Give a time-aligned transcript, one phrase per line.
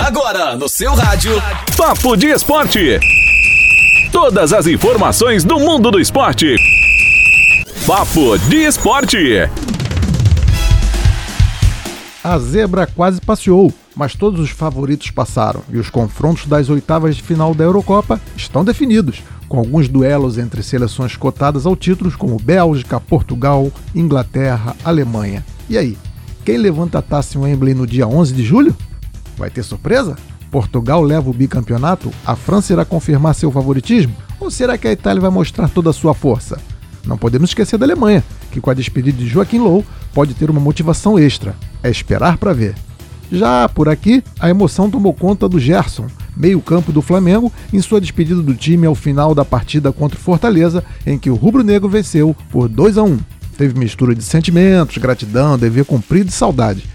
[0.00, 1.32] Agora no seu rádio.
[1.76, 2.98] Papo de Esporte.
[4.10, 6.56] Todas as informações do mundo do esporte.
[7.86, 9.18] Papo de Esporte.
[12.24, 17.22] A zebra quase passeou, mas todos os favoritos passaram e os confrontos das oitavas de
[17.22, 22.98] final da Eurocopa estão definidos, com alguns duelos entre seleções cotadas ao título como Bélgica,
[22.98, 25.44] Portugal, Inglaterra, Alemanha.
[25.68, 25.98] E aí,
[26.42, 28.74] quem levanta a taça em Wembley no dia 11 de julho?
[29.40, 30.16] Vai ter surpresa?
[30.50, 32.10] Portugal leva o bicampeonato?
[32.26, 34.14] A França irá confirmar seu favoritismo?
[34.38, 36.60] Ou será que a Itália vai mostrar toda a sua força?
[37.06, 38.22] Não podemos esquecer da Alemanha,
[38.52, 41.56] que com a despedida de Joaquim Low pode ter uma motivação extra.
[41.82, 42.74] É esperar para ver.
[43.32, 48.42] Já por aqui, a emoção tomou conta do Gerson, meio-campo do Flamengo, em sua despedida
[48.42, 52.68] do time ao final da partida contra o Fortaleza, em que o rubro-negro venceu por
[52.68, 53.18] 2 a 1.
[53.56, 56.89] Teve mistura de sentimentos, gratidão, dever cumprido e saudade.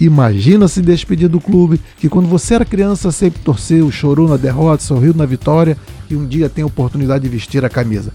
[0.00, 4.82] Imagina se despedir do clube que quando você era criança sempre torceu, chorou na derrota,
[4.82, 5.76] sorriu na vitória
[6.08, 8.10] e um dia tem a oportunidade de vestir a camisa.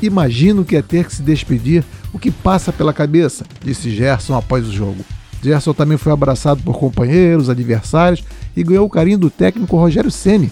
[0.00, 4.34] Imagina o que é ter que se despedir, o que passa pela cabeça, disse Gerson
[4.34, 5.04] após o jogo.
[5.42, 8.24] Gerson também foi abraçado por companheiros, adversários
[8.56, 10.50] e ganhou o carinho do técnico Rogério Ceni.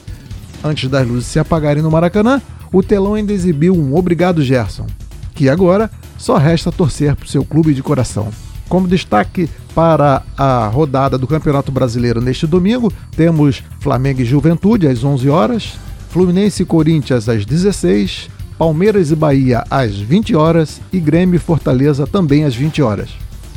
[0.62, 4.86] Antes das luzes se apagarem no Maracanã, o telão ainda exibiu um obrigado Gerson,
[5.34, 8.28] que agora só resta torcer para o seu clube de coração.
[8.75, 15.05] Como destaque para a rodada do Campeonato Brasileiro neste domingo, temos Flamengo e Juventude às
[15.05, 15.75] 11 horas,
[16.11, 22.05] Fluminense e Corinthians às 16, Palmeiras e Bahia às 20 horas e Grêmio e Fortaleza
[22.05, 23.11] também às 20 horas.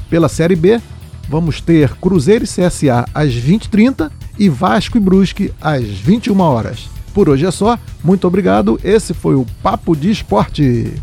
[0.08, 0.80] Pela Série B,
[1.28, 6.92] vamos ter Cruzeiro e CSA às 20h30 e Vasco e Brusque às 21 horas.
[7.12, 8.80] Por hoje é só, muito obrigado.
[8.84, 10.94] Esse foi o Papo de Esporte.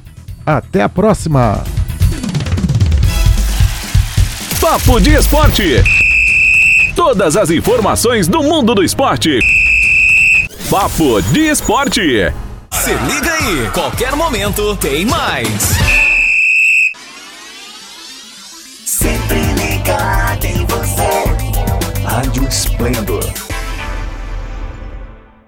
[0.47, 1.84] Até a próxima!
[4.75, 5.85] Papo de Esporte.
[6.97, 9.39] Todas as informações do mundo do esporte.
[10.69, 12.33] Papo de Esporte.
[12.73, 15.47] Se liga aí, qualquer momento tem mais.
[18.85, 22.03] Sempre ligado em você.
[22.05, 23.54] Rádio Esplendor